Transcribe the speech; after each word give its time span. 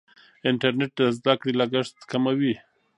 انټرنیټ 0.49 0.91
د 0.97 1.01
زده 1.17 1.33
کړې 1.39 1.51
لګښت 1.59 1.95
کموي. 2.11 2.53